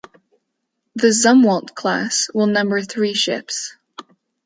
[0.95, 3.75] The "Zumwalt" class will number three ships.